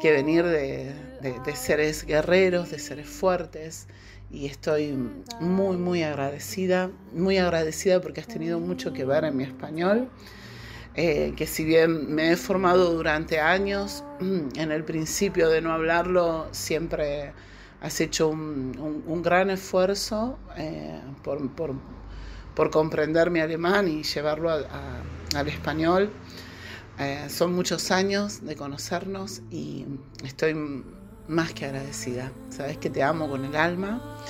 que 0.00 0.12
venir 0.12 0.44
de, 0.44 0.92
de, 1.20 1.56
seres 1.56 2.04
guerreros, 2.04 2.70
de 2.70 2.78
seres 2.78 3.06
fuertes, 3.06 3.86
y 4.30 4.46
estoy 4.46 4.98
muy, 5.40 5.76
muy 5.76 6.02
agradecida, 6.02 6.90
muy 7.12 7.38
agradecida 7.38 8.00
porque 8.00 8.20
has 8.20 8.26
tenido 8.26 8.58
mucho 8.58 8.92
que 8.92 9.04
ver 9.04 9.24
en 9.24 9.36
mi 9.36 9.44
español, 9.44 10.08
eh, 10.94 11.34
que 11.36 11.46
si 11.46 11.64
bien 11.64 12.14
me 12.14 12.32
he 12.32 12.36
formado 12.36 12.92
durante 12.92 13.40
años, 13.40 14.04
en 14.20 14.72
el 14.72 14.84
principio 14.84 15.48
de 15.48 15.60
no 15.60 15.72
hablarlo 15.72 16.48
siempre 16.50 17.32
has 17.80 18.00
hecho 18.00 18.28
un, 18.28 19.22
gran 19.22 19.50
esfuerzo 19.50 20.38
eh, 20.56 21.00
por, 21.22 21.50
por, 21.54 21.74
por, 22.54 22.70
comprender 22.70 23.30
mi 23.30 23.40
alemán 23.40 23.88
y 23.88 24.02
llevarlo 24.02 24.50
al 24.50 25.48
español. 25.48 26.10
Eh, 26.98 27.26
son 27.28 27.54
muchos 27.54 27.90
años 27.90 28.44
de 28.44 28.54
conocernos 28.54 29.42
y 29.50 29.86
estoy 30.24 30.54
más 31.28 31.52
que 31.52 31.66
agradecida. 31.66 32.32
Sabes 32.50 32.76
que 32.76 32.90
te 32.90 33.02
amo 33.02 33.28
con 33.28 33.44
el 33.44 33.56
alma. 33.56 34.20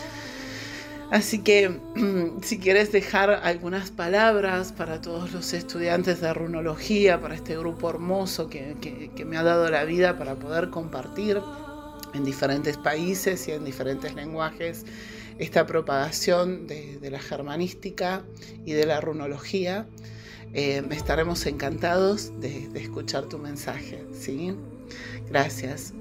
Así 1.12 1.40
que 1.40 1.78
si 2.42 2.58
quieres 2.58 2.90
dejar 2.90 3.30
algunas 3.30 3.90
palabras 3.90 4.72
para 4.72 5.02
todos 5.02 5.32
los 5.32 5.52
estudiantes 5.52 6.22
de 6.22 6.32
runología, 6.32 7.20
para 7.20 7.34
este 7.34 7.58
grupo 7.58 7.90
hermoso 7.90 8.48
que, 8.48 9.10
me 9.26 9.36
ha 9.36 9.42
dado 9.42 9.68
la 9.68 9.84
vida 9.84 10.16
para 10.16 10.36
poder 10.36 10.70
compartir 10.70 11.38
en 12.14 12.24
diferentes 12.24 12.78
países 12.78 13.46
y 13.48 13.52
en 13.52 13.64
diferentes 13.64 14.14
lenguajes 14.14 14.86
esta 15.42 15.66
propagación 15.66 16.66
de, 16.66 16.98
la 17.10 17.18
germanística 17.18 18.22
y 18.64 18.72
de 18.72 18.86
la 18.86 19.00
runología, 19.00 19.86
eh, 20.54 20.82
estaremos 20.90 21.46
encantados 21.46 22.38
de, 22.40 22.68
de 22.68 22.80
escuchar 22.80 23.24
tu 23.24 23.38
mensaje. 23.38 24.04
¿sí? 24.12 24.56
Gracias. 25.28 25.92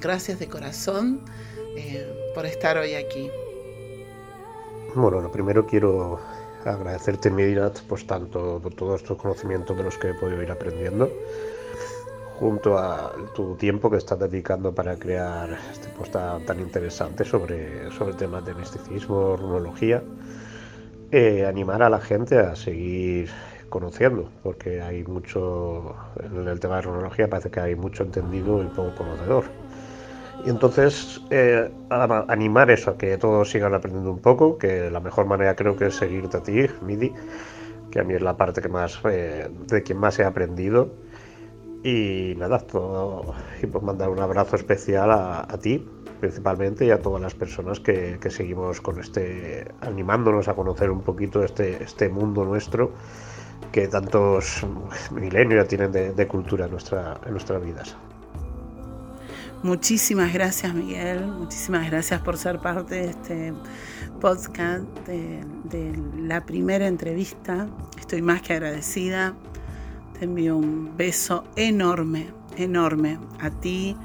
Gracias 0.00 0.38
de 0.38 0.48
corazón 0.48 1.20
eh, 1.76 2.32
por 2.34 2.44
estar 2.44 2.76
hoy 2.76 2.94
aquí. 2.94 3.30
Bueno, 4.94 5.20
lo 5.20 5.32
primero 5.32 5.66
quiero 5.66 6.20
agradecerte, 6.64 7.30
Mirat, 7.30 7.80
pues 7.88 8.06
tanto 8.06 8.60
todos 8.76 9.00
estos 9.00 9.16
conocimientos 9.16 9.76
de 9.76 9.82
los 9.82 9.96
que 9.96 10.10
he 10.10 10.14
podido 10.14 10.42
ir 10.42 10.50
aprendiendo, 10.50 11.10
junto 12.42 12.76
a 12.76 13.12
tu 13.36 13.54
tiempo 13.54 13.88
que 13.88 13.98
estás 13.98 14.18
dedicando 14.18 14.74
para 14.74 14.96
crear 14.96 15.56
este 15.70 15.86
post 15.90 16.12
tan, 16.12 16.58
interesante 16.58 17.24
sobre, 17.24 17.88
sobre 17.92 18.14
temas 18.14 18.44
de 18.44 18.52
misticismo, 18.52 19.36
runología. 19.36 20.02
Eh, 21.12 21.46
animar 21.46 21.84
a 21.84 21.88
la 21.88 22.00
gente 22.00 22.40
a 22.40 22.56
seguir 22.56 23.30
conociendo, 23.68 24.28
porque 24.42 24.82
hay 24.82 25.04
mucho, 25.04 25.94
en 26.20 26.48
el 26.48 26.58
tema 26.58 26.78
de 26.78 26.82
cronología 26.82 27.30
parece 27.30 27.48
que 27.48 27.60
hay 27.60 27.76
mucho 27.76 28.02
entendido 28.02 28.60
y 28.60 28.66
poco 28.66 28.92
conocedor. 28.96 29.44
Y 30.44 30.50
entonces 30.50 31.20
eh, 31.30 31.70
animar 32.26 32.72
eso, 32.72 32.90
a 32.90 32.98
que 32.98 33.16
todos 33.18 33.52
sigan 33.52 33.72
aprendiendo 33.72 34.10
un 34.10 34.18
poco, 34.18 34.58
que 34.58 34.90
la 34.90 34.98
mejor 34.98 35.26
manera 35.26 35.54
creo 35.54 35.76
que 35.76 35.86
es 35.86 35.94
seguirte 35.94 36.38
a 36.38 36.42
ti, 36.42 36.66
Midi, 36.80 37.12
que 37.92 38.00
a 38.00 38.02
mí 38.02 38.14
es 38.14 38.22
la 38.22 38.36
parte 38.36 38.60
que 38.60 38.68
más, 38.68 38.98
eh, 39.04 39.48
de 39.68 39.82
quien 39.84 39.98
más 39.98 40.18
he 40.18 40.24
aprendido. 40.24 40.90
Y 41.82 42.34
nada, 42.36 42.58
todo, 42.60 43.34
y 43.60 43.66
pues 43.66 43.82
mandar 43.82 44.08
un 44.08 44.20
abrazo 44.20 44.54
especial 44.56 45.10
a, 45.10 45.58
ti, 45.60 45.84
principalmente, 46.20 46.86
y 46.86 46.90
a 46.90 47.00
todas 47.00 47.20
las 47.20 47.34
personas 47.34 47.80
que, 47.80 48.18
seguimos 48.30 48.80
con 48.80 49.00
este, 49.00 49.66
animándonos 49.80 50.46
a 50.46 50.54
conocer 50.54 50.90
un 50.90 51.02
poquito 51.02 51.42
este, 51.42 51.82
este 51.82 52.08
mundo 52.08 52.44
nuestro 52.44 52.92
que 53.72 53.88
tantos 53.88 54.64
milenios 55.10 55.64
ya 55.64 55.68
tienen 55.68 55.92
de, 55.92 56.28
cultura 56.28 56.66
en, 56.66 56.72
nuestra, 56.72 57.18
en 57.24 57.32
nuestras 57.32 57.64
vidas. 57.64 57.96
Muchísimas 59.62 60.32
gracias 60.32 60.74
Miguel, 60.74 61.24
muchísimas 61.26 61.88
gracias 61.88 62.20
por 62.20 62.36
ser 62.36 62.58
parte 62.58 62.96
de 62.96 63.10
este 63.10 63.52
podcast, 64.20 64.84
de, 65.06 65.92
la 66.20 66.44
primera 66.44 66.86
entrevista. 66.86 67.68
Estoy 67.98 68.22
más 68.22 68.42
que 68.42 68.54
agradecida. 68.54 69.34
Envío 70.22 70.56
un 70.56 70.96
beso 70.96 71.42
enorme, 71.56 72.28
enorme 72.56 73.18
a 73.40 73.50
ti, 73.50 73.96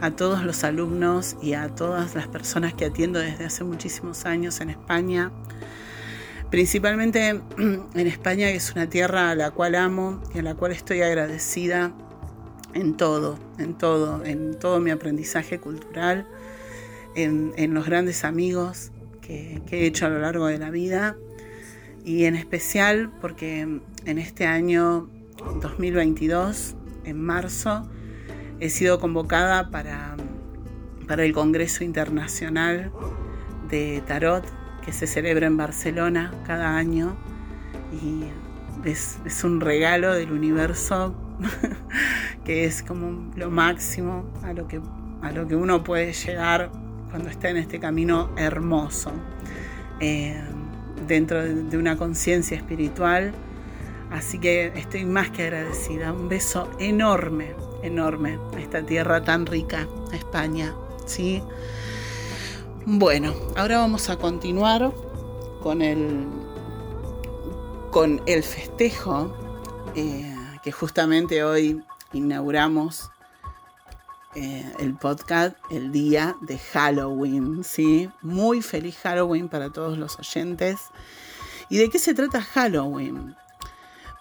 a 0.00 0.10
todos 0.10 0.42
los 0.42 0.64
alumnos 0.64 1.36
y 1.42 1.52
a 1.52 1.68
todas 1.68 2.14
las 2.14 2.28
personas 2.28 2.72
que 2.72 2.86
atiendo 2.86 3.18
desde 3.18 3.44
hace 3.44 3.62
muchísimos 3.62 4.24
años 4.24 4.62
en 4.62 4.70
España. 4.70 5.32
Principalmente 6.50 7.28
en 7.58 8.06
España, 8.06 8.46
que 8.46 8.56
es 8.56 8.72
una 8.72 8.88
tierra 8.88 9.30
a 9.30 9.34
la 9.34 9.50
cual 9.50 9.74
amo 9.74 10.22
y 10.34 10.38
a 10.38 10.42
la 10.42 10.54
cual 10.54 10.72
estoy 10.72 11.02
agradecida 11.02 11.92
en 12.72 12.96
todo, 12.96 13.38
en 13.58 13.74
todo, 13.74 14.24
en 14.24 14.58
todo 14.58 14.80
mi 14.80 14.90
aprendizaje 14.90 15.60
cultural, 15.60 16.26
en, 17.14 17.74
los 17.74 17.84
grandes 17.84 18.24
amigos 18.24 18.92
que, 19.20 19.60
he 19.70 19.84
hecho 19.84 20.06
a 20.06 20.08
lo 20.08 20.20
largo 20.20 20.46
de 20.46 20.56
la 20.56 20.70
vida 20.70 21.18
y 22.02 22.24
en 22.24 22.34
especial 22.34 23.12
porque 23.20 23.60
en 23.60 24.18
este 24.18 24.46
año 24.46 25.10
2022, 25.60 26.76
en 27.04 27.20
marzo, 27.20 27.88
he 28.60 28.70
sido 28.70 28.98
convocada 28.98 29.70
para, 29.70 30.16
para 31.06 31.24
el 31.24 31.32
Congreso 31.32 31.84
Internacional 31.84 32.90
de 33.68 34.02
Tarot 34.06 34.44
que 34.84 34.92
se 34.92 35.06
celebra 35.06 35.46
en 35.46 35.56
Barcelona 35.56 36.32
cada 36.46 36.76
año 36.76 37.16
y 37.92 38.22
es, 38.88 39.44
un 39.44 39.60
regalo 39.60 40.14
del 40.14 40.32
universo 40.32 41.14
que 42.44 42.64
es 42.64 42.82
como 42.82 43.32
lo 43.34 43.50
máximo 43.50 44.24
a 44.42 44.52
lo 44.52 44.68
que, 44.68 44.80
a 45.22 45.32
lo 45.32 45.48
que 45.48 45.56
uno 45.56 45.82
puede 45.82 46.12
llegar 46.12 46.70
cuando 47.10 47.28
está 47.28 47.50
en 47.50 47.56
este 47.56 47.80
camino 47.80 48.30
hermoso, 48.36 49.12
eh, 50.00 50.40
dentro 51.06 51.42
de, 51.42 51.76
una 51.76 51.96
conciencia 51.96 52.56
espiritual. 52.56 53.32
Así 54.16 54.38
que 54.38 54.72
estoy 54.74 55.04
más 55.04 55.30
que 55.30 55.42
agradecida. 55.42 56.10
Un 56.10 56.30
beso 56.30 56.70
enorme, 56.78 57.54
enorme 57.82 58.38
a 58.56 58.60
esta 58.60 58.82
tierra 58.82 59.22
tan 59.22 59.44
rica, 59.44 59.86
a 60.10 60.16
España. 60.16 60.74
¿sí? 61.04 61.42
Bueno, 62.86 63.34
ahora 63.56 63.76
vamos 63.76 64.08
a 64.08 64.16
continuar 64.16 64.90
con 65.62 65.82
el, 65.82 66.26
con 67.90 68.22
el 68.24 68.42
festejo 68.42 69.36
eh, 69.94 70.34
que 70.62 70.72
justamente 70.72 71.44
hoy 71.44 71.82
inauguramos 72.14 73.10
eh, 74.34 74.72
el 74.78 74.94
podcast 74.94 75.58
el 75.70 75.92
día 75.92 76.36
de 76.40 76.58
Halloween, 76.58 77.62
¿sí? 77.64 78.08
Muy 78.22 78.62
feliz 78.62 78.96
Halloween 78.96 79.50
para 79.50 79.68
todos 79.68 79.98
los 79.98 80.18
oyentes. 80.18 80.78
¿Y 81.68 81.76
de 81.76 81.90
qué 81.90 81.98
se 81.98 82.14
trata 82.14 82.40
Halloween? 82.40 83.36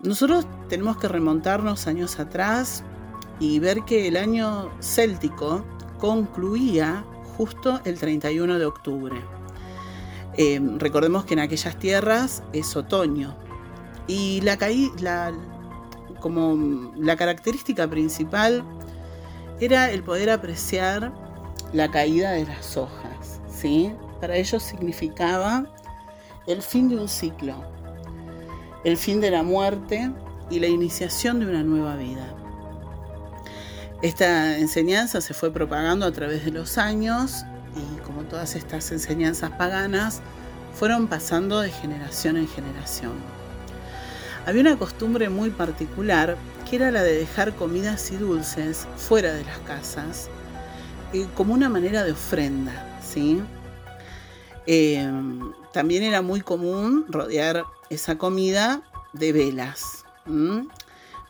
Nosotros 0.06 0.46
tenemos 0.70 0.98
que 0.98 1.08
remontarnos 1.08 1.88
años 1.88 2.20
atrás 2.20 2.84
y 3.40 3.60
ver 3.60 3.84
que 3.86 4.08
el 4.08 4.18
año 4.18 4.72
céltico 4.80 5.66
concluía 6.00 7.04
justo 7.38 7.82
el 7.86 7.98
31 7.98 8.60
de 8.60 8.66
octubre. 8.66 9.16
Eh, 10.38 10.60
recordemos 10.78 11.26
que 11.26 11.34
en 11.34 11.40
aquellas 11.40 11.78
tierras 11.80 12.44
es 12.54 12.76
otoño 12.76 13.36
y 14.08 14.42
la, 14.42 14.58
la, 15.00 15.34
como 16.20 16.94
la 16.98 17.16
característica 17.16 17.88
principal 17.88 18.64
era 19.60 19.90
el 19.90 20.04
poder 20.04 20.30
apreciar 20.30 21.14
la 21.74 21.90
caída 21.90 22.32
de 22.32 22.46
las 22.46 22.78
hojas. 22.78 23.42
¿sí? 23.50 23.92
Para 24.22 24.36
ellos 24.36 24.62
significaba 24.62 25.66
el 26.46 26.62
fin 26.62 26.90
de 26.90 26.98
un 26.98 27.08
ciclo, 27.08 27.56
el 28.86 28.98
fin 28.98 29.20
de 29.20 29.32
la 29.32 29.44
muerte 29.44 30.12
y 30.50 30.60
la 30.60 30.68
iniciación 30.68 31.40
de 31.40 31.48
una 31.48 31.64
nueva 31.64 31.98
vida. 31.98 32.34
Esta 34.02 34.58
enseñanza 34.60 35.20
se 35.22 35.34
fue 35.34 35.52
propagando 35.52 36.06
a 36.06 36.12
través 36.12 36.46
de 36.46 36.52
los 36.52 36.78
años 36.78 37.44
y 37.76 38.00
como 38.02 38.22
todas 38.22 38.56
estas 38.56 38.92
enseñanzas 38.92 39.52
paganas, 39.52 40.22
fueron 40.74 41.08
pasando 41.08 41.62
de 41.62 41.72
generación 41.72 42.38
en 42.38 42.48
generación. 42.48 43.14
Había 44.46 44.62
una 44.62 44.78
costumbre 44.78 45.30
muy 45.30 45.50
particular 45.50 46.38
que 46.70 46.76
era 46.76 46.92
la 46.92 47.02
de 47.02 47.18
dejar 47.18 47.56
comidas 47.56 48.12
y 48.12 48.18
dulces 48.18 48.88
fuera 48.98 49.34
de 49.34 49.44
las 49.44 49.58
casas 49.60 50.30
eh, 51.14 51.26
como 51.36 51.56
una 51.56 51.70
manera 51.70 52.04
de 52.04 52.12
ofrenda. 52.12 53.00
¿sí? 53.02 53.42
Eh, 54.68 55.10
también 55.76 56.04
era 56.04 56.22
muy 56.22 56.40
común 56.40 57.04
rodear 57.10 57.66
esa 57.90 58.18
comida 58.18 58.82
de 59.12 59.34
velas 59.34 60.06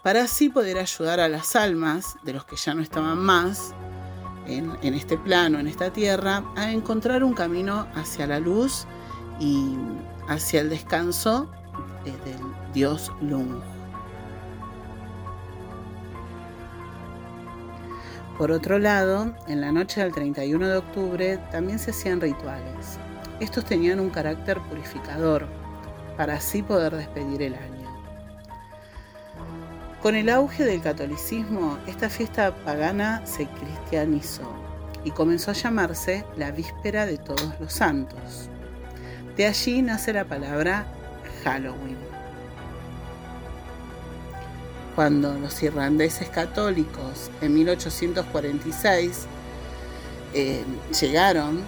para 0.04 0.22
así 0.22 0.50
poder 0.50 0.78
ayudar 0.78 1.20
a 1.20 1.28
las 1.28 1.56
almas 1.56 2.16
de 2.22 2.34
los 2.34 2.46
que 2.46 2.56
ya 2.56 2.76
no 2.76 2.84
estaban 2.84 3.18
más 3.18 3.74
en, 4.46 4.94
este 4.94 5.18
plano, 5.18 5.58
en 5.58 5.66
esta 5.66 5.92
tierra, 5.92 6.44
a 6.56 6.72
encontrar 6.72 7.24
un 7.24 7.34
camino 7.34 7.88
hacia 7.96 8.28
la 8.28 8.40
luz 8.40 8.86
y 9.40 9.74
hacia 10.28 10.62
el 10.62 10.70
descanso 10.70 11.50
eh, 12.06 12.12
del 12.24 12.72
dios 12.72 13.12
Lung. 13.22 13.64
Por 18.38 18.52
otro 18.52 18.78
lado, 18.78 19.36
en 19.48 19.60
la 19.60 19.72
noche 19.72 20.02
del 20.02 20.14
31 20.14 20.68
de 20.68 20.78
octubre 20.78 21.38
también 21.52 21.80
se 21.80 21.90
hacían 21.90 22.22
rituales. 22.22 23.00
Estos 23.40 23.66
tenían 23.66 24.00
un 24.00 24.10
carácter 24.10 24.60
purificador, 24.62 25.48
para 26.18 26.36
así 26.36 26.64
poder 26.64 26.96
despedir 26.96 27.42
el 27.42 27.56
año. 27.56 27.76
Con 30.02 30.16
el 30.16 30.30
auge 30.30 30.64
del 30.64 30.82
catolicismo, 30.82 31.78
esta 31.88 32.10
fiesta 32.10 32.56
pagana 32.64 33.26
se 33.26 33.48
cristianizó 33.48 34.54
y 35.04 35.12
comenzó 35.12 35.52
a 35.52 35.56
llamarse 35.56 36.24
la 36.38 36.52
Víspera 36.52 37.06
de 37.06 37.18
Todos 37.18 37.54
los 37.60 37.74
Santos. 37.74 38.50
De 39.36 39.46
allí 39.46 39.82
nace 39.82 40.14
la 40.14 40.26
palabra 40.26 40.86
Halloween. 41.44 41.98
Cuando 44.96 45.34
los 45.34 45.62
irlandeses 45.62 46.30
católicos 46.30 47.30
en 47.42 47.54
1846 47.54 49.26
eh, 50.34 50.64
llegaron 51.02 51.64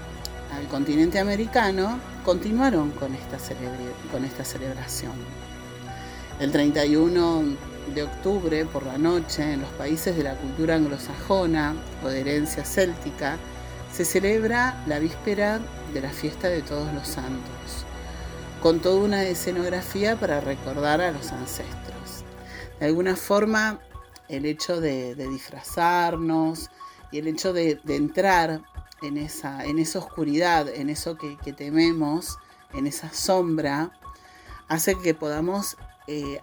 al 0.51 0.67
continente 0.67 1.19
americano, 1.19 1.99
continuaron 2.23 2.91
con 2.91 3.13
esta, 3.13 3.37
con 4.11 4.25
esta 4.25 4.43
celebración. 4.43 5.13
El 6.39 6.51
31 6.51 7.55
de 7.93 8.03
octubre 8.03 8.65
por 8.65 8.85
la 8.85 8.97
noche 8.97 9.53
en 9.53 9.61
los 9.61 9.69
países 9.71 10.15
de 10.15 10.23
la 10.23 10.35
cultura 10.35 10.75
anglosajona 10.75 11.75
o 12.03 12.09
de 12.09 12.21
herencia 12.21 12.65
céltica 12.65 13.37
se 13.91 14.05
celebra 14.05 14.83
la 14.85 14.99
víspera 14.99 15.59
de 15.93 16.01
la 16.01 16.09
fiesta 16.09 16.49
de 16.49 16.61
todos 16.61 16.93
los 16.93 17.07
santos, 17.07 17.85
con 18.61 18.79
toda 18.79 19.03
una 19.03 19.23
escenografía 19.23 20.19
para 20.19 20.39
recordar 20.41 21.01
a 21.01 21.11
los 21.11 21.31
ancestros. 21.31 22.23
De 22.79 22.85
alguna 22.85 23.15
forma, 23.15 23.79
el 24.27 24.45
hecho 24.45 24.79
de, 24.79 25.15
disfrazarnos 25.15 26.69
y 27.11 27.19
el 27.19 27.27
hecho 27.27 27.53
de, 27.53 27.79
entrar 27.87 28.61
en 29.01 29.17
esa, 29.17 29.65
en 29.65 29.79
esa 29.79 29.99
oscuridad, 29.99 30.67
en 30.69 30.89
eso 30.89 31.17
que, 31.17 31.53
tememos, 31.53 32.37
en 32.73 32.87
esa 32.87 33.13
sombra, 33.13 33.91
hace 34.67 34.97
que 34.97 35.13
podamos 35.13 35.77
eh, 36.07 36.41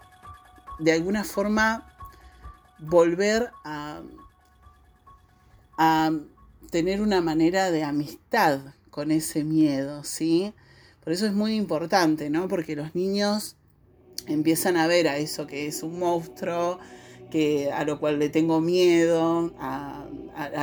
de 0.78 0.92
alguna 0.92 1.24
forma 1.24 1.86
volver 2.78 3.50
a, 3.64 4.02
tener 6.70 7.00
una 7.00 7.20
manera 7.20 7.70
de 7.70 7.84
amistad 7.84 8.60
con 8.90 9.10
ese 9.10 9.44
miedo, 9.44 10.02
¿sí? 10.02 10.52
Por 11.04 11.12
eso 11.12 11.26
es 11.26 11.32
muy 11.32 11.54
importante, 11.54 12.30
¿no? 12.30 12.48
Porque 12.48 12.74
los 12.74 12.94
niños 12.96 13.56
empiezan 14.26 14.76
a 14.76 14.86
ver 14.86 15.06
a 15.06 15.16
eso 15.18 15.46
que 15.46 15.66
es 15.66 15.82
un 15.82 15.98
monstruo, 16.00 16.80
a 17.72 17.84
lo 17.84 17.98
cual 17.98 18.18
le 18.18 18.28
tengo 18.28 18.60
miedo, 18.60 19.52
a, 19.58 20.06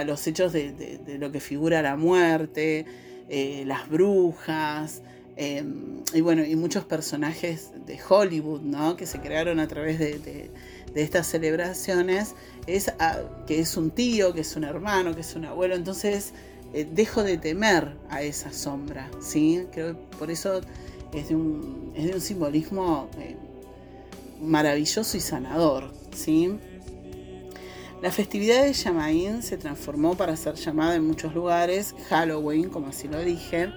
los 0.06 0.26
hechos 0.28 0.54
de, 0.54 1.18
lo 1.20 1.32
que 1.32 1.40
figura 1.40 1.82
la 1.82 1.96
muerte, 1.96 2.86
eh, 3.30 3.64
las 3.66 3.90
brujas, 3.90 5.02
Em, 5.38 6.04
y 6.14 6.22
bueno, 6.22 6.44
y 6.44 6.56
muchos 6.56 6.84
personajes 6.86 7.72
de 7.88 8.00
Hollywood, 8.08 8.62
¿no? 8.62 8.96
Que 8.96 9.06
se 9.06 9.20
crearon 9.20 9.60
a 9.60 9.68
través 9.68 9.98
de, 9.98 10.52
estas 10.94 11.26
celebraciones, 11.28 12.36
es 12.68 12.92
que 13.48 13.60
es 13.60 13.78
un 13.78 13.92
tío, 13.92 14.34
que 14.34 14.42
es 14.42 14.56
un 14.58 14.66
hermano, 14.66 15.16
que 15.16 15.22
es 15.22 15.36
un 15.36 15.46
abuelo, 15.46 15.74
entonces 15.74 16.34
eh, 16.74 16.86
dejo 16.92 17.24
de 17.24 17.38
temer 17.38 17.96
a 18.10 18.22
esa 18.22 18.52
sombra, 18.52 19.10
¿sí? 19.22 19.66
Creo 19.72 19.94
que 19.94 20.18
por 20.18 20.30
eso 20.30 20.60
es 21.14 21.30
de 21.30 21.36
un, 21.36 21.94
es 21.96 22.08
de 22.08 22.14
un 22.14 22.22
simbolismo 22.22 23.10
eh, 23.18 23.38
maravilloso 24.42 25.16
y 25.16 25.22
sanador, 25.22 25.94
¿sí? 26.13 26.58
La 28.02 28.12
festividad 28.12 28.63
de 28.63 28.74
Yamaín 28.74 29.43
se 29.43 29.58
transformó 29.58 30.15
para 30.15 30.36
ser 30.36 30.56
llamada 30.56 30.95
en 30.95 31.06
muchos 31.06 31.36
lugares 31.36 31.93
Halloween, 32.10 32.69
como 32.69 32.88
así 32.88 33.08
lo 33.08 33.19
dije, 33.21 33.71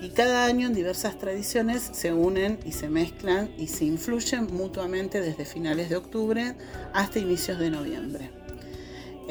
y 0.00 0.08
cada 0.08 0.46
año 0.46 0.66
en 0.66 0.74
diversas 0.74 1.16
tradiciones 1.16 1.88
se 1.92 2.12
unen 2.12 2.58
y 2.66 2.72
se 2.72 2.88
mezclan 2.88 3.52
y 3.56 3.68
se 3.68 3.84
influyen 3.84 4.48
mutuamente 4.52 5.20
desde 5.20 5.44
finales 5.44 5.90
de 5.90 5.96
octubre 5.96 6.56
hasta 6.92 7.20
inicios 7.20 7.60
de 7.60 7.70
noviembre. 7.70 8.41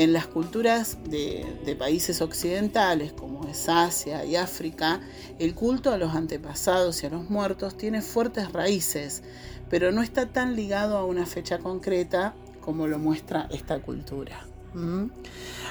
En 0.02 0.14
las 0.14 0.26
culturas 0.26 0.98
de, 1.12 1.76
países 1.78 2.24
occidentales 2.24 3.14
como 3.14 3.48
es 3.48 3.70
Asia 3.70 4.26
y 4.26 4.36
África, 4.36 5.00
el 5.38 5.54
culto 5.54 5.92
a 5.92 6.00
los 6.00 6.16
antepasados 6.16 7.04
y 7.04 7.06
a 7.06 7.12
los 7.12 7.30
muertos 7.30 7.78
tiene 7.78 8.02
fuertes 8.02 8.52
raíces, 8.52 9.22
pero 9.70 9.92
no 9.92 10.02
está 10.02 10.26
tan 10.26 10.56
ligado 10.56 10.98
a 10.98 11.06
una 11.06 11.28
fecha 11.28 11.60
concreta 11.60 12.34
como 12.62 12.88
lo 12.88 12.98
muestra 12.98 13.48
esta 13.52 13.80
cultura. 13.80 14.44
¿Mm? 14.74 15.12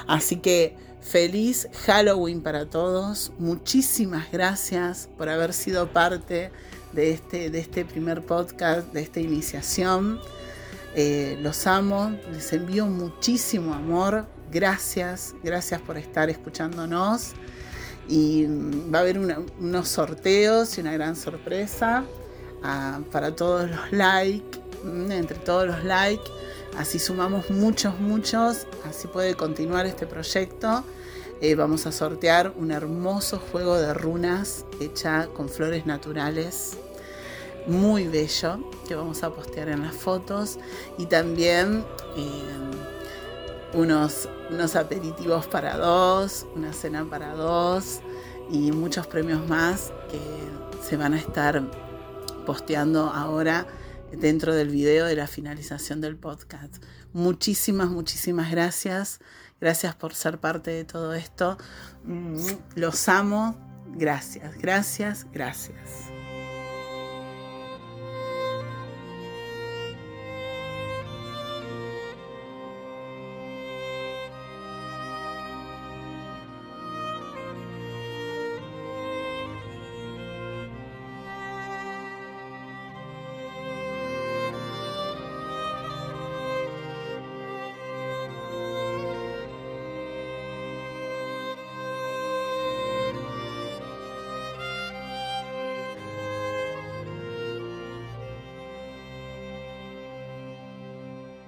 Así 0.07 0.37
que 0.37 0.77
Feliz 1.01 1.67
Halloween 1.85 2.41
para 2.41 2.69
todos. 2.69 3.33
Muchísimas 3.37 4.31
gracias 4.31 5.09
por 5.17 5.27
haber 5.27 5.51
sido 5.51 5.91
parte 5.91 6.51
de 6.93 7.11
este, 7.11 7.49
de 7.49 7.59
este 7.59 7.83
primer 7.83 8.25
podcast, 8.25 8.93
de 8.93 9.01
esta 9.01 9.19
iniciación. 9.19 10.21
Eh, 10.95 11.37
los 11.41 11.67
amo, 11.67 12.17
les 12.31 12.51
envío 12.53 12.85
muchísimo 12.85 13.73
amor. 13.73 14.25
Gracias, 14.51 15.33
gracias 15.43 15.81
por 15.81 15.97
estar 15.97 16.29
escuchándonos. 16.29 17.33
Y 18.07 18.45
va 18.93 18.99
a 18.99 19.01
haber 19.01 19.17
unos 19.17 19.87
sorteos 19.87 20.77
y 20.77 20.81
una 20.81 20.93
gran 20.93 21.15
sorpresa 21.15 22.03
ah, 22.63 22.99
para 23.11 23.35
todos 23.35 23.69
los 23.69 23.91
likes, 23.91 24.59
mm, 24.83 25.11
entre 25.11 25.37
todos 25.37 25.67
los 25.67 25.83
likes 25.83 26.29
Así 26.77 26.99
sumamos 26.99 27.49
muchos, 27.49 27.99
muchos, 27.99 28.65
así 28.85 29.07
puede 29.07 29.35
continuar 29.35 29.85
este 29.85 30.07
proyecto. 30.07 30.83
Eh, 31.41 31.55
vamos 31.55 31.85
a 31.85 31.91
sortear 31.91 32.53
un 32.55 32.71
hermoso 32.71 33.39
juego 33.39 33.77
de 33.77 33.93
runas 33.93 34.65
hecha 34.79 35.27
con 35.27 35.49
flores 35.49 35.85
naturales, 35.85 36.77
muy 37.67 38.07
bello, 38.07 38.59
que 38.87 38.95
vamos 38.95 39.23
a 39.23 39.29
postear 39.31 39.69
en 39.69 39.81
las 39.81 39.95
fotos. 39.95 40.59
Y 40.97 41.05
también 41.05 41.85
eh, 42.15 42.43
unos, 43.73 44.27
unos 44.49 44.75
aperitivos 44.75 45.47
para 45.47 45.77
dos, 45.77 46.45
una 46.55 46.73
cena 46.73 47.05
para 47.09 47.33
dos. 47.33 48.01
y 48.49 48.71
muchos 48.71 49.07
premios 49.07 49.47
más 49.47 49.93
que 50.09 50.19
se 50.85 50.97
van 50.97 51.13
a 51.13 51.17
estar 51.17 51.63
posteando 52.45 53.09
ahora 53.09 53.65
dentro 54.11 54.53
del 54.53 54.69
video 54.69 55.05
de 55.05 55.15
la 55.15 55.27
finalización 55.27 56.01
del 56.01 56.17
podcast. 56.17 56.83
Muchísimas, 57.13 57.89
muchísimas 57.89 58.51
gracias. 58.51 59.19
Gracias 59.59 59.95
por 59.95 60.15
ser 60.15 60.39
parte 60.39 60.71
de 60.71 60.85
todo 60.85 61.13
esto. 61.13 61.57
Mm, 62.03 62.35
los 62.75 63.07
amo. 63.07 63.55
Gracias, 63.93 64.57
gracias, 64.57 65.27
gracias. 65.31 66.10